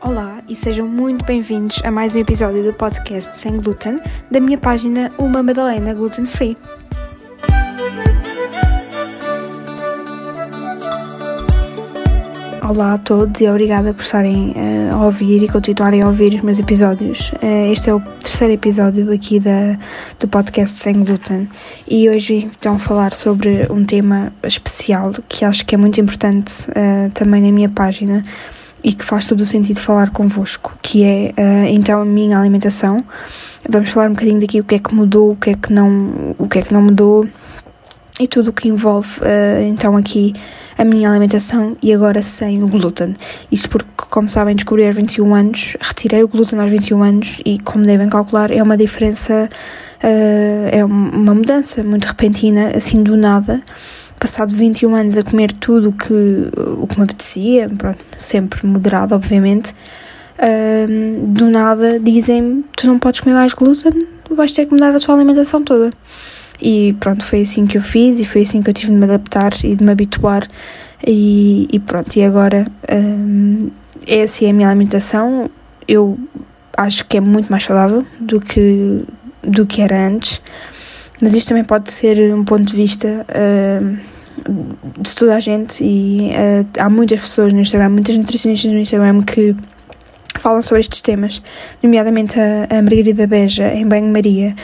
Olá 0.00 0.42
e 0.48 0.54
sejam 0.54 0.86
muito 0.86 1.24
bem-vindos 1.24 1.80
a 1.84 1.90
mais 1.90 2.14
um 2.14 2.18
episódio 2.18 2.62
do 2.62 2.72
podcast 2.72 3.36
Sem 3.36 3.56
Glúten 3.56 3.98
da 4.30 4.40
minha 4.40 4.56
página 4.56 5.12
Uma 5.18 5.42
Madalena 5.42 5.92
Gluten 5.92 6.24
Free. 6.24 6.56
Olá 12.68 12.94
a 12.94 12.98
todos 12.98 13.40
e 13.40 13.48
obrigada 13.48 13.94
por 13.94 14.02
estarem 14.02 14.50
uh, 14.50 14.94
a 14.94 15.04
ouvir 15.04 15.40
e 15.40 15.48
continuarem 15.48 16.02
a 16.02 16.06
ouvir 16.08 16.34
os 16.34 16.42
meus 16.42 16.58
episódios. 16.58 17.30
Uh, 17.34 17.70
este 17.70 17.90
é 17.90 17.94
o 17.94 18.00
terceiro 18.00 18.54
episódio 18.54 19.12
aqui 19.12 19.38
da, 19.38 19.78
do 20.18 20.26
podcast 20.26 20.76
Sem 20.76 21.04
Glúten 21.04 21.48
e 21.88 22.10
hoje 22.10 22.40
vim 22.40 22.50
então 22.58 22.76
falar 22.76 23.12
sobre 23.12 23.68
um 23.70 23.84
tema 23.84 24.32
especial 24.42 25.12
que 25.28 25.44
acho 25.44 25.64
que 25.64 25.76
é 25.76 25.78
muito 25.78 26.00
importante 26.00 26.68
uh, 26.70 27.08
também 27.14 27.40
na 27.40 27.52
minha 27.52 27.68
página 27.68 28.24
e 28.82 28.92
que 28.92 29.04
faz 29.04 29.26
todo 29.26 29.42
o 29.42 29.46
sentido 29.46 29.78
falar 29.78 30.10
convosco, 30.10 30.76
que 30.82 31.04
é 31.04 31.34
então 31.70 32.00
a 32.00 32.04
minha 32.04 32.38
alimentação. 32.38 32.98
Vamos 33.68 33.90
falar 33.90 34.08
um 34.08 34.12
bocadinho 34.12 34.40
daqui 34.40 34.60
o 34.60 34.64
que 34.64 34.74
é 34.74 34.78
que 34.78 34.94
mudou, 34.94 35.32
o 35.32 35.36
que 35.36 35.50
é 35.50 35.54
que 35.54 35.72
não, 35.72 36.34
o 36.36 36.48
que 36.48 36.58
é 36.58 36.62
que 36.62 36.74
não 36.74 36.82
mudou 36.82 37.26
e 38.18 38.26
tudo 38.26 38.48
o 38.48 38.52
que 38.52 38.68
envolve 38.68 39.20
então 39.68 39.96
aqui 39.96 40.32
a 40.78 40.84
minha 40.84 41.08
alimentação 41.10 41.76
e 41.82 41.92
agora 41.92 42.22
sem 42.22 42.62
o 42.62 42.68
glúten. 42.68 43.16
Isto 43.50 43.70
porque, 43.70 43.90
como 44.10 44.28
sabem, 44.28 44.54
descobri 44.54 44.86
aos 44.86 44.94
21 44.94 45.34
anos, 45.34 45.76
retirei 45.80 46.22
o 46.22 46.28
glúten 46.28 46.58
aos 46.60 46.70
21 46.70 47.02
anos 47.02 47.40
e, 47.44 47.58
como 47.60 47.84
devem 47.84 48.08
calcular, 48.08 48.50
é 48.50 48.62
uma 48.62 48.76
diferença, 48.76 49.48
uh, 50.02 50.68
é 50.70 50.84
uma 50.84 51.34
mudança 51.34 51.82
muito 51.82 52.04
repentina, 52.06 52.72
assim 52.76 53.02
do 53.02 53.16
nada. 53.16 53.60
Passado 54.18 54.54
21 54.54 54.94
anos 54.94 55.18
a 55.18 55.22
comer 55.22 55.52
tudo 55.52 55.92
que, 55.92 56.12
o 56.78 56.86
que 56.86 56.98
me 56.98 57.04
apetecia, 57.04 57.68
pronto, 57.68 58.02
sempre 58.16 58.66
moderado, 58.66 59.14
obviamente, 59.14 59.74
uh, 60.38 61.26
do 61.26 61.48
nada 61.48 61.98
dizem-me: 61.98 62.64
tu 62.76 62.86
não 62.86 62.98
podes 62.98 63.20
comer 63.20 63.34
mais 63.34 63.54
glúten, 63.54 63.92
vais 64.30 64.52
ter 64.52 64.66
que 64.66 64.72
mudar 64.72 64.94
a 64.94 64.98
tua 64.98 65.14
alimentação 65.14 65.62
toda. 65.62 65.90
E 66.60 66.94
pronto, 66.98 67.24
foi 67.24 67.42
assim 67.42 67.66
que 67.66 67.76
eu 67.76 67.82
fiz 67.82 68.18
e 68.20 68.24
foi 68.24 68.42
assim 68.42 68.62
que 68.62 68.70
eu 68.70 68.74
tive 68.74 68.92
de 68.92 68.98
me 68.98 69.04
adaptar 69.04 69.52
e 69.64 69.74
de 69.74 69.84
me 69.84 69.92
habituar. 69.92 70.46
E, 71.06 71.68
e 71.70 71.78
pronto, 71.78 72.14
e 72.16 72.24
agora 72.24 72.66
hum, 72.90 73.70
é 74.06 74.22
assim 74.22 74.48
a 74.48 74.52
minha 74.52 74.68
alimentação. 74.68 75.50
Eu 75.86 76.18
acho 76.76 77.06
que 77.06 77.16
é 77.16 77.20
muito 77.20 77.50
mais 77.50 77.64
saudável 77.64 78.04
do 78.18 78.40
que, 78.40 79.04
do 79.42 79.66
que 79.66 79.82
era 79.82 80.06
antes, 80.06 80.40
mas 81.20 81.34
isto 81.34 81.48
também 81.48 81.64
pode 81.64 81.90
ser 81.90 82.34
um 82.34 82.44
ponto 82.44 82.64
de 82.64 82.74
vista 82.74 83.26
uh, 83.28 83.98
de 85.00 85.14
toda 85.14 85.36
a 85.36 85.40
gente. 85.40 85.84
E 85.84 86.30
uh, 86.30 86.66
há 86.78 86.90
muitas 86.90 87.20
pessoas 87.20 87.52
no 87.52 87.60
Instagram, 87.60 87.90
muitas 87.90 88.16
nutricionistas 88.16 88.72
no 88.72 88.78
Instagram 88.78 89.22
que 89.22 89.54
falam 90.38 90.60
sobre 90.60 90.80
estes 90.80 91.00
temas, 91.00 91.42
nomeadamente 91.82 92.38
a, 92.38 92.66
a 92.70 92.82
Margarida 92.82 93.26
Beja 93.26 93.72
em 93.72 93.86
Banho-Maria 93.86 94.54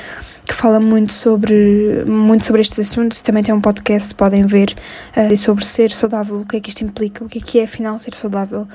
que 0.53 0.57
fala 0.59 0.79
muito 0.79 1.15
sobre, 1.15 2.05
muito 2.05 2.45
sobre 2.45 2.61
estes 2.61 2.79
assuntos. 2.79 3.23
Também 3.23 3.43
tem 3.43 3.55
um 3.55 3.61
podcast, 3.61 4.15
podem 4.15 4.45
ver, 4.45 4.77
uh, 5.17 5.35
sobre 5.35 5.65
ser 5.65 5.91
saudável, 5.91 6.43
o 6.43 6.47
que 6.47 6.59
é 6.59 6.61
que 6.61 6.69
isto 6.69 6.85
implica, 6.85 7.25
o 7.25 7.29
que 7.29 7.39
é 7.39 7.41
que 7.41 7.59
é 7.59 7.65
afinal 7.65 7.99
ser 7.99 8.15
saudável, 8.15 8.69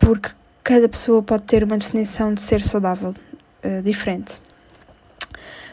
porque 0.00 0.30
cada 0.64 0.88
pessoa 0.88 1.22
pode 1.22 1.44
ter 1.44 1.62
uma 1.62 1.78
definição 1.78 2.34
de 2.34 2.40
ser 2.40 2.60
saudável 2.62 3.14
uh, 3.64 3.82
diferente. 3.82 4.40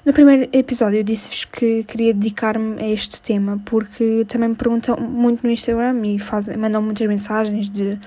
No 0.05 0.13
primeiro 0.13 0.47
episódio 0.53 0.99
eu 0.99 1.03
disse-vos 1.03 1.45
que 1.45 1.83
queria 1.85 2.13
dedicar-me 2.13 2.79
a 2.79 2.87
este 2.87 3.19
tema 3.19 3.59
porque 3.65 4.25
também 4.27 4.49
me 4.49 4.55
perguntam 4.55 4.95
muito 4.95 5.43
no 5.43 5.51
Instagram 5.51 6.01
e 6.05 6.17
mandam 6.55 6.83
muitas 6.83 7.07
mensagens 7.07 7.67
de 7.67 7.97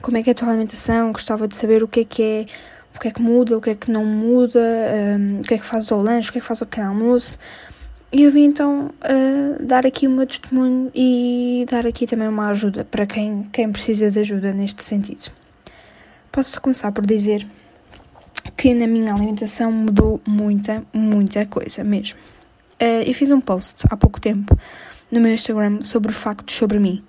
como 0.00 0.16
é 0.16 0.22
que 0.22 0.30
é 0.30 0.32
a 0.32 0.34
tua 0.34 0.48
alimentação, 0.48 1.12
gostava 1.12 1.46
de 1.46 1.54
saber 1.54 1.82
o 1.82 1.88
que 1.88 2.00
é 2.00 2.04
que 2.04 2.22
é 2.22 2.46
o 2.98 3.00
que 3.00 3.08
é 3.08 3.10
que 3.12 3.22
muda, 3.22 3.56
o 3.56 3.60
que 3.60 3.70
é 3.70 3.74
que 3.76 3.90
não 3.92 4.04
muda, 4.04 4.60
um, 4.60 5.38
o 5.38 5.42
que 5.42 5.54
é 5.54 5.58
que 5.58 5.64
faz 5.64 5.90
ao 5.92 6.02
lanche, 6.02 6.28
o 6.28 6.32
que 6.32 6.38
é 6.38 6.40
que 6.40 6.46
faz 6.46 6.60
ao 6.60 6.66
pequeno 6.66 6.88
almoço. 6.88 7.38
E 8.10 8.24
eu 8.24 8.30
vim 8.30 8.44
então 8.44 8.86
uh, 8.86 9.62
dar 9.62 9.86
aqui 9.86 10.08
o 10.08 10.10
meu 10.10 10.26
testemunho 10.26 10.90
e 10.92 11.64
dar 11.70 11.86
aqui 11.86 12.06
também 12.08 12.26
uma 12.26 12.48
ajuda 12.48 12.84
para 12.84 13.06
quem, 13.06 13.48
quem 13.52 13.70
precisa 13.70 14.10
de 14.10 14.18
ajuda 14.18 14.52
neste 14.52 14.82
sentido. 14.82 15.30
Posso 16.32 16.60
começar 16.60 16.90
por 16.90 17.06
dizer 17.06 17.46
que 18.56 18.74
na 18.74 18.86
minha 18.86 19.14
alimentação 19.14 19.70
mudou 19.70 20.20
muita, 20.26 20.82
muita 20.92 21.46
coisa 21.46 21.84
mesmo. 21.84 22.18
Uh, 22.82 23.06
eu 23.06 23.14
fiz 23.14 23.30
um 23.30 23.40
post 23.40 23.86
há 23.88 23.96
pouco 23.96 24.20
tempo 24.20 24.58
no 25.10 25.20
meu 25.20 25.32
Instagram 25.32 25.80
sobre 25.80 26.12
factos 26.12 26.54
sobre 26.54 26.78
mim. 26.78 27.02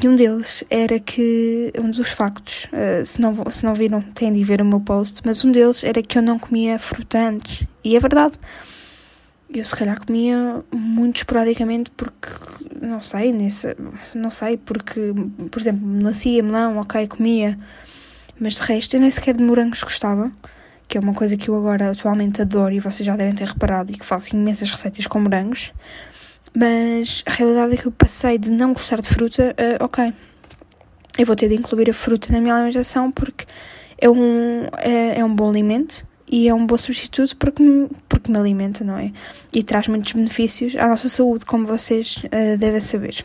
E 0.00 0.06
um 0.06 0.14
deles 0.14 0.62
era 0.68 1.00
que, 1.00 1.72
um 1.78 1.90
dos 1.90 2.10
factos, 2.10 2.66
uh, 2.66 3.04
se, 3.04 3.20
não, 3.20 3.34
se 3.50 3.64
não 3.64 3.74
viram, 3.74 4.02
têm 4.02 4.32
de 4.32 4.44
ver 4.44 4.60
o 4.60 4.64
meu 4.64 4.80
post, 4.80 5.22
mas 5.24 5.42
um 5.44 5.50
deles 5.50 5.82
era 5.82 6.02
que 6.02 6.18
eu 6.18 6.22
não 6.22 6.38
comia 6.38 6.78
fruta 6.78 7.18
antes. 7.18 7.66
E 7.82 7.96
é 7.96 8.00
verdade. 8.00 8.34
Eu 9.48 9.64
se 9.64 9.74
calhar 9.74 9.98
comia 10.04 10.62
muito 10.70 11.16
esporadicamente 11.16 11.90
porque, 11.92 12.28
não 12.82 13.00
sei, 13.00 13.32
nesse, 13.32 13.74
não 14.14 14.28
sei, 14.28 14.58
porque, 14.58 15.14
por 15.50 15.58
exemplo, 15.58 15.86
melancia, 15.86 16.42
melão, 16.42 16.76
ok, 16.76 17.08
comia. 17.08 17.58
Mas 18.38 18.56
de 18.56 18.62
resto, 18.62 18.94
eu 18.94 19.00
nem 19.00 19.10
sequer 19.10 19.34
de 19.34 19.42
morangos 19.42 19.82
gostava, 19.82 20.30
que 20.86 20.98
é 20.98 21.00
uma 21.00 21.14
coisa 21.14 21.34
que 21.34 21.48
eu 21.48 21.56
agora 21.56 21.90
atualmente 21.90 22.42
adoro 22.42 22.74
e 22.74 22.78
vocês 22.78 23.06
já 23.06 23.16
devem 23.16 23.34
ter 23.34 23.48
reparado 23.48 23.90
e 23.90 23.96
que 23.96 24.04
faço 24.04 24.36
imensas 24.36 24.70
receitas 24.70 25.06
com 25.06 25.18
morangos. 25.18 25.72
Mas 26.56 27.22
a 27.26 27.32
realidade 27.32 27.74
é 27.74 27.76
que 27.76 27.86
eu 27.86 27.92
passei 27.92 28.38
de 28.38 28.50
não 28.50 28.72
gostar 28.72 29.00
de 29.00 29.08
fruta 29.08 29.54
a, 29.56 29.84
ok, 29.84 30.12
eu 31.18 31.26
vou 31.26 31.36
ter 31.36 31.48
de 31.48 31.54
incluir 31.54 31.90
a 31.90 31.92
fruta 31.92 32.32
na 32.32 32.40
minha 32.40 32.54
alimentação 32.54 33.10
porque 33.10 33.44
é 33.98 34.08
um, 34.08 34.66
é, 34.78 35.18
é 35.18 35.24
um 35.24 35.34
bom 35.34 35.50
alimento 35.50 36.06
e 36.30 36.48
é 36.48 36.54
um 36.54 36.64
bom 36.66 36.76
substituto 36.76 37.36
porque 37.36 37.62
me, 37.62 37.88
porque 38.08 38.30
me 38.30 38.38
alimenta, 38.38 38.84
não 38.84 38.98
é? 38.98 39.12
E 39.52 39.62
traz 39.62 39.88
muitos 39.88 40.12
benefícios 40.12 40.76
à 40.76 40.86
nossa 40.86 41.08
saúde, 41.08 41.44
como 41.44 41.64
vocês 41.64 42.18
uh, 42.24 42.56
devem 42.58 42.80
saber. 42.80 43.24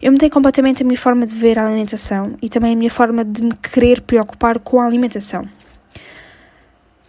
Eu 0.00 0.12
mudei 0.12 0.30
completamente 0.30 0.82
a 0.82 0.86
minha 0.86 0.98
forma 0.98 1.26
de 1.26 1.34
ver 1.34 1.58
a 1.58 1.66
alimentação 1.66 2.36
e 2.40 2.48
também 2.48 2.72
a 2.72 2.76
minha 2.76 2.90
forma 2.90 3.24
de 3.24 3.42
me 3.42 3.54
querer 3.54 4.00
preocupar 4.00 4.58
com 4.58 4.80
a 4.80 4.86
alimentação. 4.86 5.46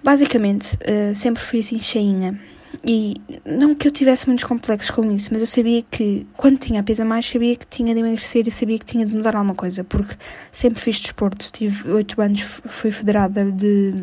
Basicamente, 0.03 0.75
uh, 0.75 1.15
sempre 1.15 1.41
fui 1.41 1.59
assim 1.59 1.79
cheinha. 1.79 2.39
E 2.85 3.15
não 3.45 3.75
que 3.75 3.87
eu 3.87 3.91
tivesse 3.91 4.25
muitos 4.27 4.45
complexos 4.45 4.89
com 4.89 5.11
isso, 5.11 5.29
mas 5.31 5.41
eu 5.41 5.47
sabia 5.47 5.83
que 5.83 6.25
quando 6.37 6.57
tinha 6.57 6.79
a 6.79 6.83
peso 6.83 7.01
a 7.01 7.05
mais, 7.05 7.25
sabia 7.25 7.55
que 7.55 7.67
tinha 7.67 7.93
de 7.93 7.99
emagrecer 7.99 8.47
e 8.47 8.51
sabia 8.51 8.79
que 8.79 8.85
tinha 8.85 9.05
de 9.05 9.13
mudar 9.13 9.35
alguma 9.35 9.53
coisa, 9.53 9.83
porque 9.83 10.15
sempre 10.51 10.79
fiz 10.81 10.99
desporto. 10.99 11.51
Tive 11.51 11.91
oito 11.91 12.21
anos, 12.21 12.41
fui 12.41 12.89
federada 12.89 13.51
de, 13.51 13.93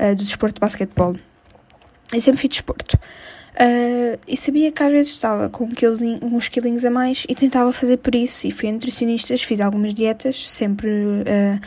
uh, 0.00 0.16
do 0.16 0.24
desporto 0.24 0.54
de 0.56 0.60
basquetebol. 0.60 1.16
E 2.12 2.20
sempre 2.20 2.40
fiz 2.40 2.50
desporto. 2.50 2.98
Uh, 3.52 4.18
e 4.26 4.34
sabia 4.34 4.72
que 4.72 4.82
às 4.82 4.90
vezes 4.90 5.12
estava 5.12 5.50
com 5.50 5.68
uns 6.22 6.48
quilinhos 6.48 6.86
a 6.86 6.90
mais 6.90 7.26
e 7.28 7.34
tentava 7.34 7.70
fazer 7.70 7.98
por 7.98 8.14
isso. 8.14 8.46
E 8.46 8.50
fui 8.50 8.68
a 8.68 8.72
nutricionistas, 8.72 9.42
fiz 9.42 9.60
algumas 9.60 9.92
dietas, 9.92 10.48
sempre, 10.48 10.88
uh, 10.88 11.60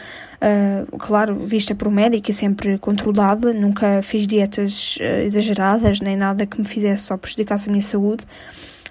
uh, 0.91 0.97
claro, 0.97 1.45
vista 1.45 1.75
por 1.75 1.87
um 1.87 1.91
médico 1.91 2.31
e 2.31 2.33
sempre 2.33 2.77
controlada. 2.79 3.53
Nunca 3.53 4.01
fiz 4.01 4.25
dietas 4.25 4.97
exageradas, 5.23 6.01
nem 6.01 6.17
nada 6.17 6.45
que 6.45 6.57
me 6.57 6.65
fizesse 6.65 7.03
só 7.03 7.17
prejudicasse 7.17 7.69
a 7.69 7.71
minha 7.71 7.83
saúde. 7.83 8.23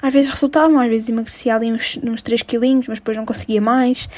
Às 0.00 0.12
vezes 0.12 0.30
resultavam, 0.30 0.78
às 0.78 0.88
vezes 0.88 1.08
emagrecia 1.08 1.56
ali 1.56 1.72
uns, 1.72 1.98
uns 2.02 2.22
3 2.22 2.42
quilinhos, 2.42 2.86
mas 2.86 2.98
depois 2.98 3.16
não 3.16 3.24
conseguia 3.24 3.60
mais. 3.60 4.08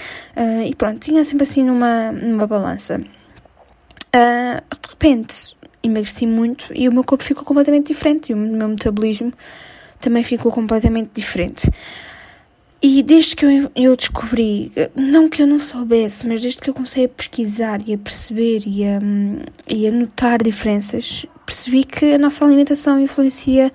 e 0.67 0.75
pronto, 0.75 0.99
tinha 0.99 1.23
sempre 1.23 1.45
assim 1.45 1.63
numa, 1.63 2.11
numa 2.11 2.47
balança. 2.47 2.99
de 2.99 4.91
repente, 4.91 5.56
emagreci 5.87 6.27
muito 6.27 6.71
e 6.75 6.89
o 6.89 6.93
meu 6.93 7.05
corpo 7.05 7.25
ficou 7.25 7.45
completamente 7.45 7.89
diferente 7.89 8.31
e 8.31 8.35
o 8.35 8.37
meu 8.37 8.69
metabolismo 8.69 9.33
também 10.01 10.23
ficou 10.23 10.53
completamente 10.53 11.11
diferente. 11.15 11.71
E 12.83 13.03
desde 13.03 13.35
que 13.35 13.45
eu, 13.45 13.71
eu 13.75 13.97
descobri, 13.97 14.71
não 14.95 15.29
que 15.29 15.43
eu 15.43 15.47
não 15.47 15.59
soubesse, 15.59 16.27
mas 16.27 16.43
desde 16.43 16.61
que 16.61 16.69
eu 16.69 16.75
comecei 16.75 17.07
a 17.07 17.09
pesquisar 17.09 17.81
e 17.87 17.95
a 17.95 17.99
perceber 17.99 18.63
e 18.67 18.85
a, 18.85 18.99
e 19.69 19.89
a 19.89 19.91
notar 19.91 20.43
diferenças, 20.43 21.25
percebi 21.47 21.85
que 21.85 22.13
a 22.13 22.19
nossa 22.19 22.45
alimentação 22.45 23.01
influencia 23.01 23.73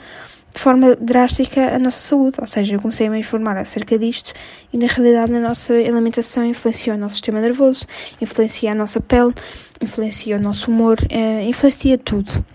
de 0.54 0.60
forma 0.60 0.96
drástica 0.96 1.76
a 1.76 1.80
nossa 1.80 2.00
saúde. 2.00 2.38
Ou 2.40 2.48
seja, 2.48 2.76
eu 2.76 2.80
comecei 2.80 3.08
a 3.08 3.10
me 3.10 3.20
informar 3.20 3.58
acerca 3.58 3.98
disto 3.98 4.34
e, 4.72 4.78
na 4.78 4.88
realidade, 4.88 5.34
a 5.34 5.40
nossa 5.40 5.74
alimentação 5.74 6.46
influencia 6.46 6.94
o 6.94 6.98
nosso 6.98 7.16
sistema 7.16 7.42
nervoso, 7.42 7.88
influencia 8.22 8.72
a 8.72 8.76
nossa 8.76 9.02
pele, 9.02 9.34
influencia 9.82 10.38
o 10.38 10.42
nosso 10.42 10.72
humor, 10.72 10.98
uh, 11.02 11.42
influencia 11.42 11.98
tudo. 11.98 12.46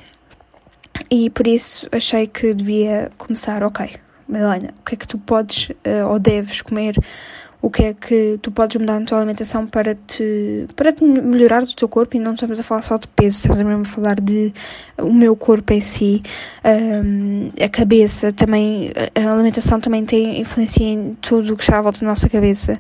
E 1.10 1.30
por 1.30 1.46
isso 1.46 1.88
achei 1.92 2.26
que 2.26 2.54
devia 2.54 3.10
começar, 3.18 3.62
ok, 3.62 3.96
Madalena, 4.28 4.74
o 4.80 4.84
que 4.84 4.94
é 4.94 4.98
que 4.98 5.06
tu 5.06 5.18
podes 5.18 5.70
uh, 5.70 6.08
ou 6.08 6.18
deves 6.18 6.62
comer? 6.62 6.96
o 7.66 7.70
que 7.70 7.82
é 7.82 7.94
que 7.94 8.38
tu 8.40 8.52
podes 8.52 8.76
mudar 8.80 9.00
na 9.00 9.06
tua 9.06 9.18
alimentação 9.18 9.66
para 9.66 9.94
te, 9.94 10.66
para 10.76 10.92
te 10.92 11.02
melhorar 11.02 11.62
o 11.62 11.74
teu 11.74 11.88
corpo 11.88 12.16
e 12.16 12.20
não 12.20 12.34
estamos 12.34 12.60
a 12.60 12.62
falar 12.62 12.82
só 12.82 12.96
de 12.96 13.08
peso, 13.08 13.38
estamos 13.38 13.60
mesmo 13.60 13.82
a 13.82 13.84
falar 13.84 14.20
de 14.20 14.52
o 14.98 15.12
meu 15.12 15.34
corpo 15.34 15.72
em 15.72 15.80
si, 15.80 16.22
um, 16.64 17.50
a 17.60 17.68
cabeça 17.68 18.30
também, 18.30 18.92
a 19.14 19.32
alimentação 19.32 19.80
também 19.80 20.04
tem 20.04 20.40
influência 20.40 20.84
em 20.84 21.16
tudo 21.20 21.54
o 21.54 21.56
que 21.56 21.64
está 21.64 21.78
à 21.78 21.82
volta 21.82 22.00
da 22.00 22.06
nossa 22.06 22.28
cabeça. 22.28 22.78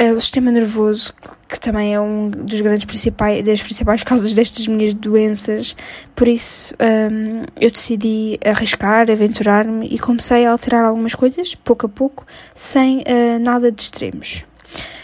Uh, 0.00 0.14
o 0.14 0.20
sistema 0.20 0.52
nervoso, 0.52 1.12
que 1.48 1.58
também 1.58 1.94
é 1.94 2.00
um 2.00 2.28
dos 2.30 2.60
grandes 2.60 2.84
principais, 2.84 3.44
das 3.44 3.60
principais 3.60 4.02
causas 4.04 4.32
destas 4.32 4.66
minhas 4.68 4.94
doenças, 4.94 5.74
por 6.14 6.28
isso 6.28 6.72
um, 6.74 7.42
eu 7.60 7.70
decidi 7.70 8.38
arriscar, 8.44 9.10
aventurar-me 9.10 9.88
e 9.88 9.98
comecei 9.98 10.46
a 10.46 10.52
alterar 10.52 10.84
algumas 10.84 11.14
coisas, 11.14 11.54
pouco 11.56 11.86
a 11.86 11.88
pouco, 11.88 12.24
sem 12.54 12.98
uh, 12.98 13.38
nada 13.40 13.72
de 13.72 13.82
extremos. 13.82 14.44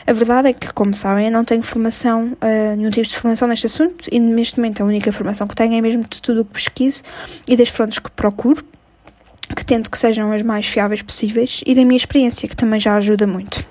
A 0.07 0.13
verdade 0.13 0.49
é 0.49 0.53
que, 0.53 0.71
como 0.73 0.93
sabem, 0.93 1.27
eu 1.27 1.33
não 1.33 1.45
tenho 1.45 1.63
formação, 1.63 2.35
uh, 2.35 2.77
nenhum 2.77 2.91
tipo 2.91 3.09
de 3.09 3.17
formação 3.17 3.49
neste 3.49 3.67
assunto 3.67 4.07
e 4.13 4.21
neste 4.21 4.61
momento 4.61 4.83
a 4.83 4.87
única 4.87 5.11
formação 5.11 5.47
que 5.47 5.57
tenho 5.57 5.75
é 5.75 5.81
mesmo 5.81 6.03
de 6.03 6.21
tudo 6.21 6.43
o 6.43 6.45
que 6.45 6.53
pesquiso 6.53 7.03
e 7.49 7.57
das 7.57 7.69
fontes 7.69 7.99
que 7.99 8.11
procuro, 8.11 8.63
que 9.57 9.65
tento 9.65 9.91
que 9.91 9.99
sejam 9.99 10.31
as 10.31 10.43
mais 10.43 10.67
fiáveis 10.67 11.01
possíveis 11.01 11.63
e 11.67 11.75
da 11.75 11.85
minha 11.85 11.97
experiência, 11.97 12.47
que 12.47 12.55
também 12.55 12.79
já 12.79 12.95
ajuda 12.97 13.27
muito. 13.27 13.65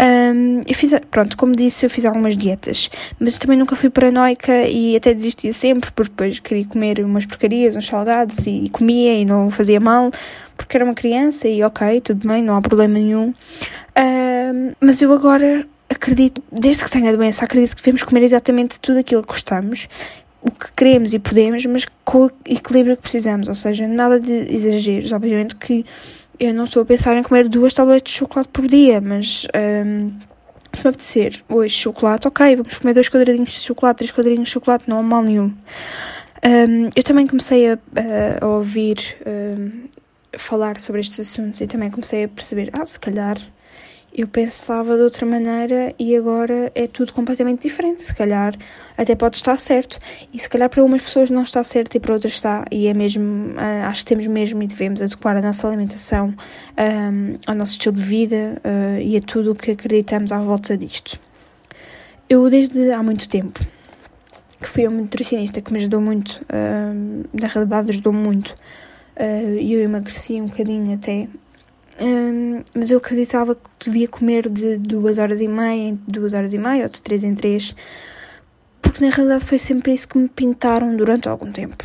Um, 0.00 0.60
eu 0.66 0.74
fiz, 0.74 0.92
pronto, 1.10 1.36
como 1.36 1.54
disse, 1.54 1.86
eu 1.86 1.90
fiz 1.90 2.04
algumas 2.04 2.36
dietas, 2.36 2.90
mas 3.18 3.38
também 3.38 3.56
nunca 3.56 3.76
fui 3.76 3.90
paranoica 3.90 4.66
e 4.66 4.96
até 4.96 5.14
desistia 5.14 5.52
sempre, 5.52 5.90
porque 5.92 6.10
depois 6.10 6.40
queria 6.40 6.64
comer 6.66 7.00
umas 7.00 7.24
porcarias, 7.26 7.76
uns 7.76 7.86
salgados 7.86 8.46
e, 8.46 8.64
e 8.64 8.68
comia 8.68 9.14
e 9.14 9.24
não 9.24 9.50
fazia 9.50 9.78
mal, 9.78 10.10
porque 10.56 10.76
era 10.76 10.84
uma 10.84 10.94
criança 10.94 11.48
e 11.48 11.62
ok, 11.62 12.00
tudo 12.00 12.26
bem, 12.26 12.42
não 12.42 12.56
há 12.56 12.60
problema 12.60 12.94
nenhum. 12.94 13.32
Um, 13.96 14.72
mas 14.80 15.00
eu 15.00 15.12
agora 15.12 15.66
acredito, 15.88 16.42
desde 16.50 16.84
que 16.84 16.90
tenho 16.90 17.08
a 17.08 17.12
doença, 17.12 17.44
acredito 17.44 17.76
que 17.76 17.82
devemos 17.82 18.02
comer 18.02 18.24
exatamente 18.24 18.80
tudo 18.80 18.98
aquilo 18.98 19.22
que 19.22 19.28
gostamos 19.28 19.88
o 20.44 20.50
que 20.50 20.70
queremos 20.76 21.14
e 21.14 21.18
podemos, 21.18 21.64
mas 21.64 21.86
com 22.04 22.26
o 22.26 22.30
equilíbrio 22.44 22.96
que 22.96 23.02
precisamos, 23.02 23.48
ou 23.48 23.54
seja, 23.54 23.88
nada 23.88 24.20
de 24.20 24.30
exageros. 24.52 25.10
Obviamente 25.10 25.56
que 25.56 25.86
eu 26.38 26.52
não 26.52 26.64
estou 26.64 26.82
a 26.82 26.86
pensar 26.86 27.16
em 27.16 27.22
comer 27.22 27.48
duas 27.48 27.74
tabletes 27.74 28.12
de 28.12 28.18
chocolate 28.18 28.48
por 28.48 28.66
dia, 28.66 29.00
mas 29.00 29.46
um, 29.54 30.18
se 30.72 30.84
me 30.84 30.90
apetecer 30.90 31.42
hoje 31.48 31.74
chocolate, 31.74 32.26
ok, 32.26 32.56
vamos 32.56 32.78
comer 32.78 32.94
dois 32.94 33.08
quadradinhos 33.08 33.50
de 33.50 33.60
chocolate, 33.60 33.98
três 33.98 34.10
quadradinhos 34.10 34.48
de 34.48 34.52
chocolate, 34.52 34.88
não 34.88 34.98
há 34.98 35.02
mal 35.02 35.22
nenhum. 35.22 35.54
Um, 36.44 36.90
eu 36.94 37.02
também 37.02 37.26
comecei 37.26 37.72
a, 37.72 37.78
a, 38.40 38.46
ouvir 38.46 39.16
um, 39.26 39.88
falar 40.36 40.80
sobre 40.80 41.00
estes 41.00 41.20
assuntos 41.20 41.60
e 41.60 41.66
também 41.66 41.90
comecei 41.90 42.24
a 42.24 42.28
perceber, 42.28 42.70
ah, 42.72 42.84
se 42.84 42.98
calhar 43.00 43.38
eu 44.14 44.28
pensava 44.28 44.96
de 44.96 45.02
outra 45.02 45.26
maneira 45.26 45.92
e 45.98 46.14
agora 46.14 46.70
é 46.74 46.86
tudo 46.86 47.12
completamente 47.12 47.62
diferente. 47.62 48.02
Se 48.02 48.14
calhar 48.14 48.54
até 48.96 49.16
pode 49.16 49.36
estar 49.36 49.56
certo. 49.56 49.98
E 50.32 50.38
se 50.38 50.48
calhar 50.48 50.70
para 50.70 50.84
umas 50.84 51.02
pessoas 51.02 51.30
não 51.30 51.42
está 51.42 51.62
certo 51.64 51.96
e 51.96 52.00
para 52.00 52.14
outras 52.14 52.34
está. 52.34 52.64
E 52.70 52.86
é 52.86 52.94
mesmo, 52.94 53.54
uh, 53.54 53.86
acho 53.88 54.04
que 54.04 54.06
temos 54.06 54.26
mesmo 54.28 54.62
e 54.62 54.66
devemos 54.68 55.02
adequar 55.02 55.36
a 55.36 55.42
nossa 55.42 55.66
alimentação 55.66 56.28
um, 56.28 57.36
ao 57.44 57.54
nosso 57.56 57.72
estilo 57.72 57.96
de 57.96 58.02
vida 58.04 58.62
uh, 58.64 59.00
e 59.00 59.16
a 59.16 59.20
tudo 59.20 59.50
o 59.50 59.54
que 59.54 59.72
acreditamos 59.72 60.30
à 60.30 60.38
volta 60.38 60.76
disto. 60.76 61.18
Eu, 62.28 62.48
desde 62.48 62.92
há 62.92 63.02
muito 63.02 63.28
tempo, 63.28 63.60
que 64.60 64.68
fui 64.68 64.86
um 64.86 64.92
nutricionista 64.92 65.60
que 65.60 65.72
me 65.72 65.78
ajudou 65.78 66.00
muito, 66.00 66.40
uh, 66.44 67.28
na 67.32 67.48
realidade 67.48 67.90
ajudou 67.90 68.12
muito, 68.12 68.54
e 69.60 69.72
eu 69.72 69.78
emagreci 69.78 70.40
um 70.40 70.46
bocadinho 70.46 70.92
até, 70.92 71.28
um, 72.00 72.62
mas 72.74 72.90
eu 72.90 72.98
acreditava 72.98 73.54
que 73.54 73.62
devia 73.80 74.08
comer 74.08 74.48
de 74.48 74.76
duas 74.78 75.18
horas 75.18 75.40
e 75.40 75.48
meia 75.48 75.88
em 75.88 76.00
duas 76.08 76.34
horas 76.34 76.52
e 76.52 76.58
meia 76.58 76.84
ou 76.84 76.88
de 76.88 77.00
três 77.00 77.22
em 77.24 77.34
três, 77.34 77.74
porque 78.82 79.04
na 79.04 79.10
realidade 79.10 79.44
foi 79.44 79.58
sempre 79.58 79.92
isso 79.92 80.08
que 80.08 80.18
me 80.18 80.28
pintaram 80.28 80.96
durante 80.96 81.28
algum 81.28 81.50
tempo. 81.50 81.84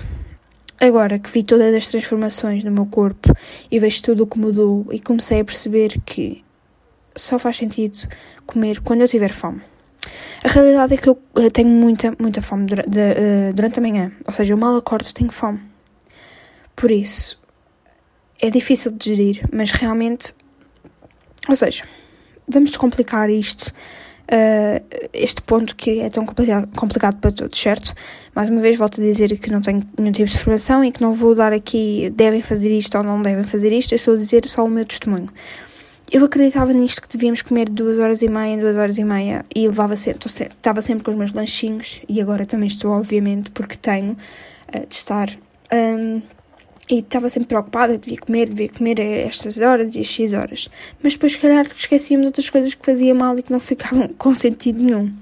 Agora 0.80 1.20
que 1.20 1.30
vi 1.30 1.44
todas 1.44 1.74
as 1.76 1.90
transformações 1.90 2.64
no 2.64 2.72
meu 2.72 2.86
corpo 2.86 3.34
e 3.70 3.80
vejo 3.80 4.02
tudo 4.02 4.24
o 4.24 4.28
que 4.28 4.40
mudou 4.40 4.88
e 4.92 5.00
comecei 5.00 5.42
a 5.42 5.46
perceber 5.46 6.00
que 6.06 6.44
só 7.16 7.38
faz 7.38 7.58
sentido 7.58 8.08
comer 8.46 8.80
quando 8.82 9.02
eu 9.02 9.08
tiver 9.08 9.34
fome. 9.34 9.62
A 10.44 10.48
realidade 10.48 10.94
é 10.94 10.98
que 10.98 11.10
eu 11.10 11.20
tenho 11.52 11.70
muita, 11.70 12.16
muita 12.18 12.42
fome 12.42 12.66
eh, 12.96 13.52
durante 13.54 13.80
a 13.80 13.82
manhã, 13.82 14.12
ou 14.26 14.34
seja, 14.34 14.54
eu 14.54 14.58
mal 14.58 14.76
acordo 14.76 15.14
tenho 15.14 15.32
fome. 15.32 15.60
Por 16.76 16.90
isso, 16.90 17.39
é 18.40 18.50
difícil 18.50 18.92
de 18.92 19.10
gerir, 19.10 19.48
mas 19.52 19.72
realmente. 19.72 20.34
Ou 21.48 21.56
seja, 21.56 21.84
vamos 22.48 22.70
descomplicar 22.70 23.30
isto, 23.30 23.74
uh, 24.32 24.84
este 25.14 25.42
ponto 25.42 25.76
que 25.76 26.00
é 26.00 26.10
tão 26.10 26.26
complicado, 26.26 26.68
complicado 26.76 27.18
para 27.20 27.32
todos, 27.32 27.60
certo? 27.60 27.94
Mais 28.36 28.50
uma 28.50 28.62
vez, 28.62 28.78
volto 28.78 29.02
a 29.02 29.04
dizer 29.04 29.38
que 29.38 29.52
não 29.52 29.62
tenho 29.62 29.82
nenhum 29.98 30.12
tipo 30.12 30.30
de 30.30 30.38
formação 30.38 30.84
e 30.84 30.92
que 30.92 31.02
não 31.02 31.14
vou 31.14 31.36
dar 31.36 31.54
aqui 31.54 32.12
devem 32.16 32.42
fazer 32.42 32.76
isto 32.76 32.98
ou 32.98 33.04
não 33.04 33.22
devem 33.22 33.44
fazer 33.44 33.72
isto, 33.72 33.94
eu 33.94 33.98
estou 33.98 34.14
a 34.14 34.18
dizer 34.18 34.48
só 34.48 34.64
o 34.64 34.70
meu 34.70 34.86
testemunho. 34.86 35.30
Eu 36.12 36.26
acreditava 36.26 36.74
nisto 36.74 37.04
que 37.04 37.08
devíamos 37.08 37.44
comer 37.44 37.70
duas 37.70 38.00
horas 38.00 38.24
e 38.24 38.28
meia, 38.28 38.58
duas 38.58 38.78
horas 38.78 38.98
e 38.98 39.04
meia 39.04 39.46
e 39.56 39.68
levava 39.68 39.96
sempre, 39.96 40.28
estava 40.28 40.82
sempre 40.82 41.04
com 41.04 41.12
os 41.12 41.18
meus 41.18 41.32
lanchinhos 41.34 42.02
e 42.10 42.20
agora 42.20 42.48
também 42.48 42.68
estou, 42.68 42.92
obviamente, 42.92 43.52
porque 43.52 43.76
tenho 43.76 44.14
uh, 44.14 44.88
de 44.88 44.96
estar. 44.96 45.30
Um, 45.72 46.20
e 46.90 47.00
estava 47.00 47.30
sempre 47.30 47.50
preocupada, 47.50 47.98
devia 47.98 48.18
comer, 48.18 48.50
devia 48.50 48.70
comer 48.70 49.00
a 49.00 49.04
estas 49.04 49.62
horas 49.62 49.96
e 49.96 50.00
a 50.00 50.04
X 50.04 50.34
horas. 50.34 50.70
Mas 51.04 51.14
depois, 51.14 51.34
se 51.34 51.38
calhar, 51.38 51.68
esquecíamos 51.76 52.26
outras 52.26 52.50
coisas 52.50 52.74
que 52.74 52.84
fazia 52.84 53.14
mal 53.14 53.38
e 53.38 53.44
que 53.44 53.52
não 53.52 53.60
ficavam 53.60 54.08
com 54.18 54.34
sentido 54.34 54.84
nenhum. 54.84 55.14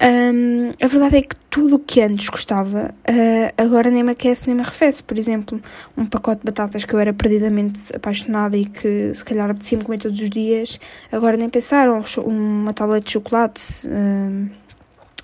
Um, 0.00 0.70
a 0.80 0.86
verdade 0.86 1.16
é 1.16 1.22
que 1.22 1.34
tudo 1.50 1.74
o 1.74 1.78
que 1.80 2.00
antes 2.00 2.28
gostava, 2.28 2.94
uh, 3.08 3.52
agora 3.62 3.90
nem 3.90 4.04
me 4.04 4.12
aquece 4.12 4.46
nem 4.46 4.54
me 4.54 4.62
arrefece. 4.62 5.02
Por 5.02 5.18
exemplo, 5.18 5.60
um 5.96 6.06
pacote 6.06 6.40
de 6.40 6.44
batatas 6.44 6.84
que 6.84 6.94
eu 6.94 6.98
era 7.00 7.12
perdidamente 7.12 7.94
apaixonada 7.94 8.56
e 8.56 8.64
que 8.64 9.12
se 9.12 9.24
calhar 9.24 9.50
apetecia-me 9.50 9.84
comer 9.84 9.98
todos 9.98 10.20
os 10.20 10.30
dias, 10.30 10.78
agora 11.10 11.36
nem 11.36 11.48
pensar. 11.48 11.88
Uma 12.24 12.72
tablete 12.72 13.06
de 13.06 13.12
chocolate, 13.12 13.60
uh, 13.88 14.50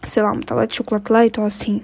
sei 0.03 0.23
lá, 0.23 0.33
uma 0.33 0.43
tablete 0.43 0.71
de 0.71 0.77
chocolate 0.77 1.13
leite 1.13 1.41
ou 1.41 1.47
assim. 1.47 1.83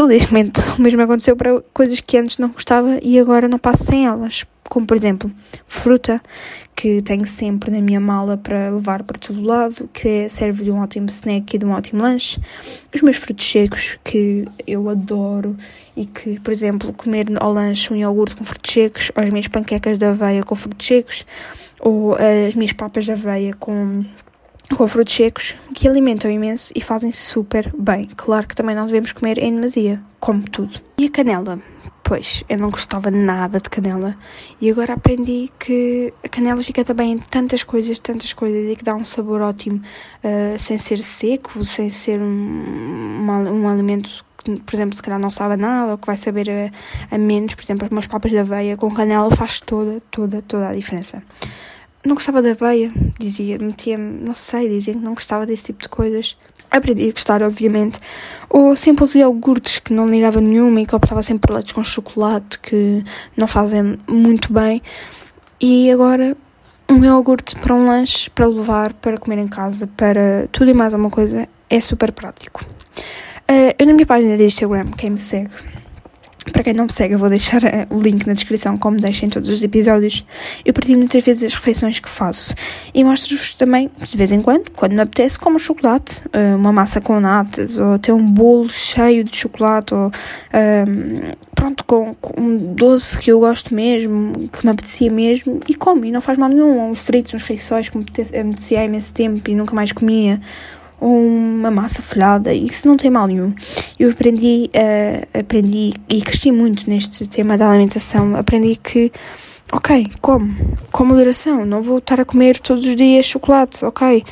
Felizmente, 0.00 0.62
o 0.78 0.80
mesmo 0.80 1.02
aconteceu 1.02 1.36
para 1.36 1.60
coisas 1.74 2.00
que 2.00 2.16
antes 2.16 2.38
não 2.38 2.48
gostava 2.48 2.98
e 3.02 3.18
agora 3.18 3.46
não 3.46 3.58
passo 3.58 3.84
sem 3.84 4.06
elas. 4.06 4.46
Como, 4.66 4.86
por 4.86 4.96
exemplo, 4.96 5.30
fruta, 5.66 6.22
que 6.74 7.02
tenho 7.02 7.26
sempre 7.26 7.70
na 7.70 7.82
minha 7.82 8.00
mala 8.00 8.38
para 8.38 8.70
levar 8.70 9.02
para 9.02 9.18
todo 9.18 9.42
lado, 9.42 9.90
que 9.92 10.08
é, 10.08 10.28
serve 10.30 10.64
de 10.64 10.70
um 10.70 10.80
ótimo 10.80 11.04
snack 11.08 11.54
e 11.54 11.58
de 11.58 11.66
um 11.66 11.72
ótimo 11.72 12.00
lanche. 12.00 12.40
Os 12.94 13.02
meus 13.02 13.18
frutos 13.18 13.44
secos, 13.44 13.98
que 14.02 14.46
eu 14.66 14.88
adoro 14.88 15.54
e 15.94 16.06
que, 16.06 16.40
por 16.40 16.50
exemplo, 16.50 16.94
comer 16.94 17.26
ao 17.38 17.52
lanche 17.52 17.92
um 17.92 17.96
iogurte 17.96 18.36
com 18.36 18.44
frutos 18.46 18.72
secos, 18.72 19.12
ou 19.14 19.22
as 19.22 19.28
minhas 19.28 19.48
panquecas 19.48 19.98
de 19.98 20.06
aveia 20.06 20.42
com 20.42 20.56
frutos 20.56 20.86
secos, 20.86 21.26
ou 21.78 22.14
as 22.14 22.54
minhas 22.54 22.72
papas 22.72 23.04
de 23.04 23.12
aveia 23.12 23.52
com 23.52 24.02
com 24.76 24.86
frutos 24.86 25.14
secos 25.14 25.56
que 25.74 25.88
alimentam 25.88 26.30
imenso 26.30 26.72
e 26.74 26.80
fazem 26.80 27.12
super 27.12 27.72
bem. 27.76 28.08
Claro 28.16 28.46
que 28.46 28.54
também 28.54 28.74
não 28.74 28.86
devemos 28.86 29.12
comer 29.12 29.38
em 29.38 29.54
demasia, 29.54 30.00
como 30.18 30.42
tudo. 30.42 30.80
E 30.98 31.06
a 31.06 31.10
canela? 31.10 31.58
Pois, 32.02 32.42
eu 32.48 32.58
não 32.58 32.70
gostava 32.70 33.10
nada 33.10 33.60
de 33.60 33.70
canela 33.70 34.16
e 34.60 34.68
agora 34.68 34.94
aprendi 34.94 35.48
que 35.58 36.12
a 36.24 36.28
canela 36.28 36.62
fica 36.62 36.84
também 36.84 37.12
em 37.12 37.18
tantas 37.18 37.62
coisas, 37.62 37.98
tantas 38.00 38.32
coisas 38.32 38.72
e 38.72 38.74
que 38.74 38.82
dá 38.82 38.94
um 38.96 39.04
sabor 39.04 39.40
ótimo, 39.40 39.80
uh, 40.24 40.58
sem 40.58 40.76
ser 40.76 40.98
seco, 40.98 41.64
sem 41.64 41.88
ser 41.90 42.20
um, 42.20 42.24
um, 42.24 43.62
um 43.62 43.68
alimento 43.68 44.24
que, 44.42 44.56
por 44.60 44.74
exemplo, 44.74 44.96
se 44.96 45.02
calhar 45.02 45.20
não 45.20 45.30
sabe 45.30 45.56
nada 45.56 45.92
ou 45.92 45.98
que 45.98 46.06
vai 46.06 46.16
saber 46.16 46.50
a, 46.50 47.14
a 47.14 47.18
menos. 47.18 47.54
Por 47.54 47.62
exemplo, 47.62 47.84
as 47.84 47.92
umas 47.92 48.06
papas 48.08 48.30
de 48.30 48.38
aveia 48.38 48.76
com 48.76 48.90
canela 48.90 49.30
faz 49.36 49.60
toda, 49.60 50.02
toda, 50.10 50.42
toda 50.42 50.68
a 50.68 50.74
diferença 50.74 51.22
não 52.04 52.14
gostava 52.14 52.40
da 52.40 52.50
aveia, 52.52 52.92
dizia, 53.18 53.58
metia-me, 53.58 54.24
não 54.26 54.34
sei, 54.34 54.68
dizia 54.68 54.94
que 54.94 55.00
não 55.00 55.14
gostava 55.14 55.46
desse 55.46 55.64
tipo 55.64 55.82
de 55.82 55.88
coisas. 55.88 56.36
Aprendi 56.70 57.08
a 57.08 57.12
gostar, 57.12 57.42
obviamente. 57.42 57.98
Ou 58.48 58.76
simples 58.76 59.14
iogurtes 59.14 59.80
que 59.80 59.92
não 59.92 60.08
ligava 60.08 60.40
nenhuma 60.40 60.80
e 60.80 60.86
que 60.86 60.94
optava 60.94 61.22
sempre 61.22 61.48
por 61.48 61.54
leites 61.54 61.72
com 61.72 61.82
chocolate 61.82 62.58
que 62.60 63.04
não 63.36 63.48
fazem 63.48 63.98
muito 64.08 64.52
bem. 64.52 64.80
E 65.60 65.90
agora 65.90 66.36
um 66.88 67.04
iogurte 67.04 67.54
para 67.56 67.74
um 67.74 67.86
lanche, 67.86 68.30
para 68.30 68.46
levar, 68.46 68.92
para 68.94 69.18
comer 69.18 69.38
em 69.38 69.48
casa, 69.48 69.86
para 69.86 70.48
tudo 70.50 70.70
e 70.70 70.74
mais 70.74 70.94
alguma 70.94 71.10
coisa, 71.10 71.48
é 71.68 71.80
super 71.80 72.12
prático. 72.12 72.64
Uh, 73.48 73.74
eu 73.78 73.86
na 73.86 73.92
minha 73.92 74.06
página 74.06 74.36
de 74.36 74.44
Instagram, 74.44 74.86
quem 74.96 75.10
me 75.10 75.18
segue, 75.18 75.50
Para 76.60 76.64
quem 76.64 76.74
não 76.74 76.84
me 76.84 76.92
segue, 76.92 77.14
eu 77.14 77.18
vou 77.18 77.30
deixar 77.30 77.64
eh, 77.64 77.86
o 77.88 77.98
link 77.98 78.26
na 78.26 78.34
descrição, 78.34 78.76
como 78.76 78.98
deixo 78.98 79.24
em 79.24 79.30
todos 79.30 79.48
os 79.48 79.62
episódios. 79.62 80.26
Eu 80.62 80.74
partilho 80.74 80.98
muitas 80.98 81.24
vezes 81.24 81.42
as 81.42 81.54
refeições 81.54 81.98
que 81.98 82.10
faço 82.10 82.54
e 82.92 83.02
mostro-vos 83.02 83.54
também, 83.54 83.90
de 83.98 84.14
vez 84.14 84.30
em 84.30 84.42
quando, 84.42 84.70
quando 84.72 84.92
me 84.92 85.00
apetece, 85.00 85.38
como 85.38 85.58
chocolate, 85.58 86.20
eh, 86.34 86.54
uma 86.54 86.70
massa 86.70 87.00
com 87.00 87.18
natas, 87.18 87.78
ou 87.78 87.94
até 87.94 88.12
um 88.12 88.30
bolo 88.30 88.68
cheio 88.68 89.24
de 89.24 89.34
chocolate, 89.34 89.94
ou 89.94 90.08
um, 90.08 91.32
pronto, 91.54 91.82
com, 91.82 92.14
com, 92.20 92.38
um 92.38 92.74
doce 92.74 93.18
que 93.18 93.32
eu 93.32 93.40
gosto 93.40 93.74
mesmo, 93.74 94.50
que 94.52 94.62
me 94.62 94.70
apetecia 94.70 95.10
mesmo, 95.10 95.60
e 95.66 95.74
como, 95.74 96.04
e 96.04 96.12
não 96.12 96.20
faz 96.20 96.36
mal 96.36 96.50
nenhum. 96.50 96.90
Uns 96.90 96.98
fritos, 96.98 97.32
uns 97.32 97.42
rissóis 97.42 97.88
que 97.88 97.96
me 97.96 98.04
apetecia 98.04 98.80
há 98.80 98.84
imenso 98.84 99.14
tempo 99.14 99.50
e 99.50 99.54
nunca 99.54 99.74
mais 99.74 99.92
comia 99.92 100.38
ou 101.00 101.26
uma 101.26 101.70
massa 101.70 102.02
folhada, 102.02 102.52
isso 102.52 102.86
não 102.86 102.96
tem 102.96 103.10
mal 103.10 103.26
nenhum. 103.26 103.54
Eu 103.98 104.10
aprendi, 104.10 104.70
uh, 104.74 105.38
aprendi 105.38 105.94
e 106.08 106.20
cresci 106.20 106.52
muito 106.52 106.88
neste 106.88 107.26
tema 107.26 107.56
da 107.56 107.70
alimentação, 107.70 108.36
aprendi 108.36 108.76
que, 108.76 109.10
ok, 109.72 110.06
como, 110.20 110.54
com 110.92 111.04
moderação, 111.04 111.64
não 111.64 111.80
vou 111.80 111.98
estar 111.98 112.20
a 112.20 112.24
comer 112.24 112.60
todos 112.60 112.84
os 112.84 112.94
dias 112.94 113.24
chocolate, 113.24 113.84
ok, 113.84 114.22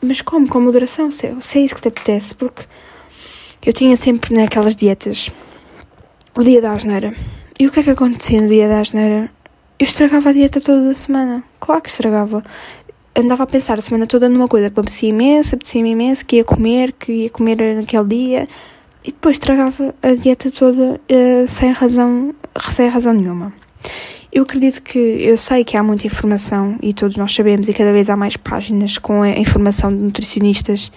mas 0.00 0.20
como, 0.20 0.48
com 0.48 0.60
moderação, 0.60 1.10
se, 1.10 1.34
se 1.40 1.58
é 1.58 1.62
isso 1.62 1.74
que 1.74 1.82
te 1.82 1.88
apetece, 1.88 2.34
porque 2.34 2.64
eu 3.64 3.72
tinha 3.72 3.96
sempre 3.96 4.34
naquelas 4.34 4.76
dietas 4.76 5.30
o 6.36 6.42
dia 6.42 6.62
da 6.62 6.72
asneira. 6.72 7.12
E 7.58 7.66
o 7.66 7.70
que 7.70 7.80
é 7.80 7.82
que 7.82 7.90
acontecia 7.90 8.40
no 8.40 8.48
dia 8.48 8.68
da 8.68 8.80
asneira? 8.80 9.30
Eu 9.78 9.84
estragava 9.84 10.28
a 10.28 10.32
dieta 10.32 10.60
toda 10.60 10.90
a 10.90 10.94
semana. 10.94 11.42
Claro 11.58 11.80
que 11.82 11.88
estragava 11.88 12.42
andava 13.16 13.44
a 13.44 13.46
pensar 13.46 13.78
a 13.78 13.82
semana 13.82 14.06
toda 14.06 14.28
numa 14.28 14.46
coisa 14.46 14.68
que 14.68 14.76
me 14.76 14.80
apetecia 14.80 15.08
imenso, 15.08 15.54
apetecia-me 15.54 15.92
imenso, 15.92 16.26
que 16.26 16.36
ia 16.36 16.44
comer, 16.44 16.92
que 16.92 17.12
ia 17.12 17.30
comer 17.30 17.76
naquele 17.76 18.04
dia, 18.04 18.48
e 19.02 19.10
depois 19.10 19.38
tragava 19.38 19.94
a 20.02 20.14
dieta 20.14 20.50
toda 20.50 21.00
uh, 21.00 21.46
sem 21.46 21.72
razão, 21.72 22.34
sem 22.70 22.88
razão 22.88 23.12
nenhuma. 23.12 23.52
Eu 24.32 24.42
acredito 24.42 24.82
que, 24.82 24.98
eu 24.98 25.38
sei 25.38 25.64
que 25.64 25.76
há 25.76 25.82
muita 25.82 26.06
informação 26.06 26.76
e 26.82 26.92
todos 26.92 27.16
nós 27.16 27.34
sabemos, 27.34 27.68
e 27.68 27.72
cada 27.72 27.92
vez 27.92 28.10
há 28.10 28.16
mais 28.16 28.36
páginas 28.36 28.98
com 28.98 29.22
a 29.22 29.30
informação 29.30 29.90
de 29.90 29.96
nutricionistas 29.96 30.92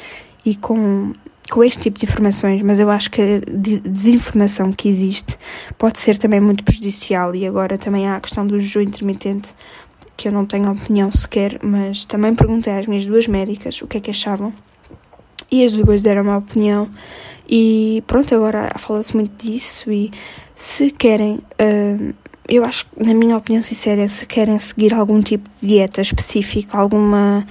e 0.46 0.56
com, 0.56 1.14
com 1.50 1.64
este 1.64 1.84
tipo 1.84 2.00
de 2.00 2.06
informações, 2.06 2.62
mas 2.62 2.80
eu 2.80 2.90
acho 2.90 3.10
que 3.12 3.22
a 3.22 3.42
desinformação 3.88 4.74
que 4.74 4.90
existe 4.90 5.38
pode 5.78 6.00
ser 6.00 6.18
também 6.18 6.40
muito 6.40 6.64
prejudicial. 6.64 7.34
E 7.36 7.46
agora 7.46 7.78
também 7.78 8.08
há 8.08 8.16
a 8.16 8.20
questão 8.20 8.46
do 8.46 8.60
jejum 8.60 8.82
intermitente, 8.82 9.54
que 10.20 10.28
eu 10.28 10.34
não 10.34 10.46
tenho 10.46 10.70
opinião 10.70 11.10
sequer, 11.10 11.60
mas 11.64 12.04
também 12.04 12.36
perguntei 12.36 12.74
às 12.74 12.86
minhas 12.86 13.06
duas 13.06 13.26
médicas 13.26 13.82
o 13.82 13.88
que 13.88 13.98
é 13.98 14.02
que 14.02 14.12
achavam. 14.12 14.54
E 15.50 15.64
as 15.64 15.72
duas 15.72 16.02
deram 16.02 16.24
uma 16.24 16.38
opinião. 16.38 16.90
E 17.48 18.04
pronto, 18.06 18.36
agora 18.36 18.70
fala-se 18.78 19.16
muito 19.16 19.32
disso 19.42 19.90
e 19.90 20.12
se 20.54 20.92
querem, 20.92 21.36
uh, 21.36 22.14
eu 22.50 22.66
acho, 22.66 22.86
na 22.98 23.14
minha 23.14 23.38
opinião 23.38 23.64
sincera, 23.64 24.06
se 24.10 24.26
querem 24.26 24.60
seguir 24.60 24.94
algum 24.94 25.22
tipo 25.22 25.50
de 25.62 25.70
dieta 25.70 26.02
específica, 26.02 26.78
alguma... 26.78 27.48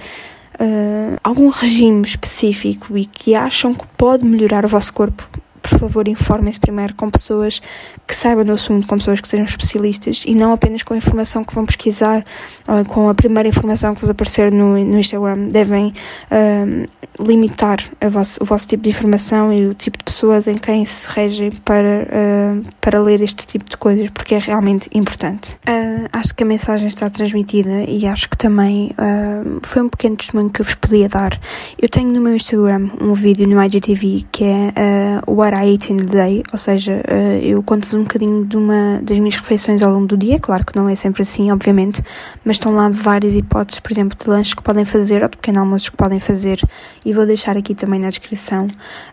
Uh, 0.61 1.17
algum 1.23 1.47
regime 1.47 2.05
específico 2.05 2.97
e 2.97 3.05
que 3.05 3.33
acham 3.33 3.73
que 3.73 3.87
pode 3.97 4.25
melhorar 4.25 4.65
o 4.65 4.67
vosso 4.67 4.93
corpo, 4.93 5.27
por 5.69 5.79
favor, 5.79 6.07
informem-se 6.07 6.59
primeiro 6.59 6.93
com 6.95 7.09
pessoas 7.09 7.61
que 8.07 8.15
saibam 8.15 8.43
do 8.43 8.53
assunto, 8.53 8.87
com 8.87 8.97
pessoas 8.97 9.21
que 9.21 9.27
sejam 9.27 9.45
especialistas 9.45 10.23
e 10.25 10.35
não 10.35 10.51
apenas 10.51 10.83
com 10.83 10.93
a 10.93 10.97
informação 10.97 11.43
que 11.43 11.53
vão 11.53 11.65
pesquisar 11.65 12.23
ou 12.67 12.83
com 12.85 13.09
a 13.09 13.13
primeira 13.13 13.47
informação 13.47 13.93
que 13.93 14.01
vos 14.01 14.09
aparecer 14.09 14.51
no, 14.51 14.77
no 14.83 14.99
Instagram. 14.99 15.47
Devem 15.47 15.93
um, 16.31 16.85
limitar 17.23 17.79
o 18.01 18.45
vosso 18.45 18.67
tipo 18.67 18.83
de 18.83 18.89
informação 18.89 19.53
e 19.53 19.67
o 19.67 19.73
tipo 19.73 19.97
de 19.97 20.03
pessoas 20.03 20.47
em 20.47 20.57
quem 20.57 20.85
se 20.85 21.07
regem 21.09 21.51
para, 21.63 22.07
uh, 22.07 22.65
para 22.79 23.01
ler 23.01 23.21
este 23.21 23.45
tipo 23.45 23.69
de 23.69 23.77
coisas, 23.77 24.09
porque 24.09 24.35
é 24.35 24.39
realmente 24.39 24.89
importante. 24.93 25.55
Uh, 25.67 26.07
acho 26.11 26.33
que 26.33 26.43
a 26.43 26.45
mensagem 26.45 26.87
está 26.87 27.09
transmitida 27.09 27.83
e 27.87 28.05
acho 28.07 28.29
que 28.29 28.37
também 28.37 28.91
uh, 28.91 29.59
foi 29.63 29.81
um 29.81 29.89
pequeno 29.89 30.15
testemunho 30.15 30.49
que 30.49 30.61
eu 30.61 30.65
vos 30.65 30.75
podia 30.75 31.09
dar. 31.09 31.39
Eu 31.77 31.89
tenho 31.89 32.09
no 32.09 32.21
meu 32.21 32.35
Instagram 32.35 32.89
um 33.01 33.13
vídeo 33.13 33.47
no 33.47 33.61
IGTV 33.61 34.25
que 34.31 34.43
é 34.43 35.21
uh, 35.27 35.31
What 35.31 35.55
In 35.65 35.97
the 35.97 36.05
Day, 36.05 36.43
ou 36.51 36.57
seja, 36.57 37.01
uh, 37.07 37.43
eu 37.43 37.61
conto-vos 37.63 37.93
um 37.93 38.03
bocadinho 38.03 38.45
de 38.45 38.55
uma 38.55 39.01
das 39.03 39.19
minhas 39.19 39.35
refeições 39.35 39.81
ao 39.81 39.91
longo 39.91 40.07
do 40.07 40.15
dia, 40.15 40.39
claro 40.39 40.65
que 40.65 40.75
não 40.75 40.87
é 40.87 40.95
sempre 40.95 41.23
assim, 41.23 41.51
obviamente, 41.51 42.01
mas 42.45 42.55
estão 42.55 42.71
lá 42.71 42.89
várias 42.89 43.35
hipóteses, 43.35 43.79
por 43.79 43.91
exemplo, 43.91 44.17
de 44.17 44.29
lanches 44.29 44.53
que 44.53 44.63
podem 44.63 44.85
fazer 44.85 45.21
ou 45.21 45.29
de 45.29 45.37
pequeno 45.37 45.59
almoços 45.59 45.89
que 45.89 45.97
podem 45.97 46.19
fazer 46.19 46.61
e 47.03 47.11
vou 47.11 47.25
deixar 47.25 47.57
aqui 47.57 47.75
também 47.75 47.99
na 47.99 48.09
descrição. 48.09 48.67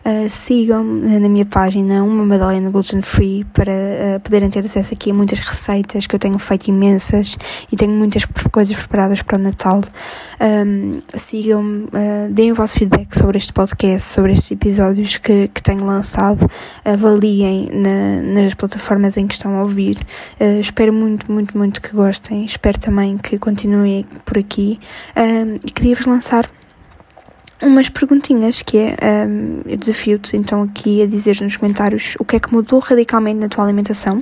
Uh, 0.05 0.29
Sigam-me 0.29 1.19
na 1.19 1.27
minha 1.27 1.45
página 1.45 2.03
Uma 2.03 2.23
Madalena 2.23 2.69
Gluten 2.69 3.01
Free 3.01 3.43
para 3.51 3.73
uh, 3.73 4.19
poderem 4.21 4.49
ter 4.49 4.63
acesso 4.63 4.93
aqui 4.93 5.11
a 5.11 5.13
muitas 5.13 5.39
receitas 5.39 6.07
que 6.07 6.15
eu 6.15 6.19
tenho 6.19 6.37
feito 6.39 6.67
imensas 6.67 7.37
e 7.71 7.75
tenho 7.75 7.91
muitas 7.91 8.25
coisas 8.51 8.75
preparadas 8.75 9.21
para 9.21 9.37
o 9.37 9.41
Natal. 9.41 9.81
Um, 10.39 11.01
Sigam-me, 11.13 11.87
deem 12.31 12.51
o 12.51 12.55
vosso 12.55 12.75
feedback 12.75 13.17
sobre 13.17 13.37
este 13.37 13.51
podcast, 13.51 14.07
sobre 14.07 14.33
estes 14.33 14.51
episódios 14.51 15.17
que, 15.17 15.47
que 15.47 15.63
tenho 15.63 15.83
lançado 15.85 16.26
avaliem 16.83 17.69
na, 17.71 18.41
nas 18.41 18.53
plataformas 18.53 19.17
em 19.17 19.27
que 19.27 19.33
estão 19.33 19.55
a 19.57 19.61
ouvir. 19.61 19.97
Uh, 20.39 20.59
espero 20.59 20.91
muito, 20.91 21.31
muito, 21.31 21.57
muito 21.57 21.81
que 21.81 21.95
gostem. 21.95 22.43
Espero 22.43 22.79
também 22.79 23.17
que 23.17 23.37
continuem 23.37 24.05
por 24.25 24.37
aqui. 24.37 24.79
Uh, 25.15 25.59
e 25.65 25.71
queria-vos 25.71 26.05
lançar 26.05 26.49
umas 27.61 27.89
perguntinhas 27.89 28.61
que 28.61 28.77
é 28.77 28.95
um, 29.27 29.61
eu 29.65 29.77
desafio-te 29.77 30.37
então 30.37 30.61
aqui 30.61 31.01
a 31.01 31.07
dizer 31.07 31.35
nos 31.41 31.57
comentários 31.57 32.15
o 32.19 32.25
que 32.25 32.35
é 32.35 32.39
que 32.39 32.53
mudou 32.53 32.79
radicalmente 32.79 33.39
na 33.39 33.49
tua 33.49 33.63
alimentação 33.63 34.21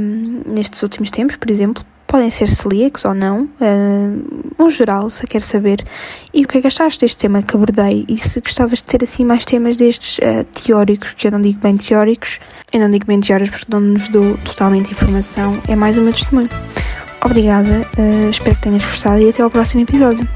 um, 0.00 0.42
nestes 0.46 0.80
últimos 0.82 1.10
tempos, 1.10 1.34
por 1.34 1.50
exemplo 1.50 1.84
podem 2.14 2.30
ser 2.30 2.48
celíacos 2.48 3.04
ou 3.04 3.12
não, 3.12 3.42
uh, 3.42 4.54
no 4.56 4.70
geral, 4.70 5.10
se 5.10 5.26
quer 5.26 5.42
saber. 5.42 5.84
E 6.32 6.44
o 6.44 6.46
que 6.46 6.58
é 6.58 6.60
que 6.60 6.68
achaste 6.68 7.00
deste 7.00 7.16
tema 7.16 7.42
que 7.42 7.56
abordei 7.56 8.04
e 8.08 8.16
se 8.16 8.40
gostavas 8.40 8.78
de 8.78 8.84
ter 8.84 9.02
assim 9.02 9.24
mais 9.24 9.44
temas 9.44 9.76
destes 9.76 10.18
uh, 10.18 10.44
teóricos, 10.44 11.12
que 11.14 11.26
eu 11.26 11.32
não 11.32 11.42
digo 11.42 11.58
bem 11.58 11.76
teóricos, 11.76 12.38
eu 12.72 12.78
não 12.78 12.88
digo 12.88 13.04
bem 13.04 13.18
teóricos 13.18 13.64
porque 13.64 13.72
não 13.72 13.80
nos 13.80 14.08
dou 14.08 14.38
totalmente 14.44 14.92
informação, 14.92 15.58
é 15.66 15.74
mais 15.74 15.98
o 15.98 16.02
meu 16.02 16.12
testemunho. 16.12 16.48
Obrigada, 17.24 17.84
uh, 17.98 18.30
espero 18.30 18.54
que 18.54 18.62
tenhas 18.62 18.84
gostado 18.84 19.20
e 19.20 19.30
até 19.30 19.42
ao 19.42 19.50
próximo 19.50 19.82
episódio. 19.82 20.28